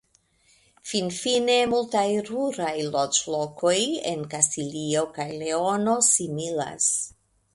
Finfine 0.91 1.57
multaj 1.73 2.05
ruraj 2.29 2.71
loĝlokoj 2.95 3.75
en 4.13 4.25
Kastilio 4.33 5.05
kaj 5.19 5.29
Leono 5.45 5.95
similas. 6.11 6.89